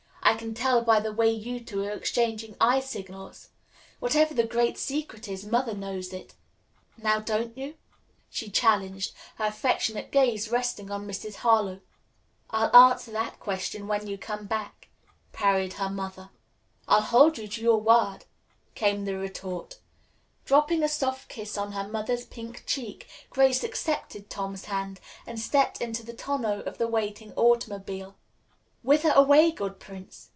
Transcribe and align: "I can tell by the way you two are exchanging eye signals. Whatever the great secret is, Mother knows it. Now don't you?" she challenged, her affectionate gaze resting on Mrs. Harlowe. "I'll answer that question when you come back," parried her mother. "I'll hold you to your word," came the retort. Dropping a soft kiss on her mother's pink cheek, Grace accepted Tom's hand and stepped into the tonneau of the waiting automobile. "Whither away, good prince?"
"I 0.23 0.35
can 0.43 0.53
tell 0.53 0.81
by 0.81 1.01
the 1.01 1.11
way 1.11 1.29
you 1.29 1.59
two 1.61 1.83
are 1.83 1.91
exchanging 1.91 2.55
eye 2.61 2.79
signals. 2.79 3.49
Whatever 3.99 4.33
the 4.33 4.45
great 4.45 4.77
secret 4.77 5.27
is, 5.27 5.45
Mother 5.45 5.73
knows 5.73 6.13
it. 6.13 6.35
Now 6.97 7.19
don't 7.19 7.55
you?" 7.57 7.75
she 8.29 8.49
challenged, 8.49 9.13
her 9.35 9.43
affectionate 9.45 10.09
gaze 10.09 10.49
resting 10.49 10.89
on 10.89 11.05
Mrs. 11.05 11.35
Harlowe. 11.37 11.81
"I'll 12.49 12.73
answer 12.73 13.11
that 13.11 13.41
question 13.41 13.87
when 13.89 14.07
you 14.07 14.17
come 14.17 14.45
back," 14.45 14.87
parried 15.33 15.73
her 15.73 15.89
mother. 15.89 16.29
"I'll 16.87 17.01
hold 17.01 17.37
you 17.37 17.49
to 17.49 17.61
your 17.61 17.81
word," 17.81 18.23
came 18.73 19.03
the 19.03 19.17
retort. 19.17 19.81
Dropping 20.45 20.81
a 20.81 20.87
soft 20.87 21.27
kiss 21.27 21.57
on 21.57 21.73
her 21.73 21.87
mother's 21.89 22.25
pink 22.25 22.63
cheek, 22.65 23.05
Grace 23.29 23.65
accepted 23.65 24.29
Tom's 24.29 24.65
hand 24.65 25.01
and 25.27 25.37
stepped 25.39 25.81
into 25.81 26.03
the 26.05 26.13
tonneau 26.13 26.61
of 26.61 26.77
the 26.77 26.87
waiting 26.87 27.33
automobile. 27.33 28.15
"Whither 28.83 29.11
away, 29.11 29.51
good 29.51 29.79
prince?" 29.79 30.29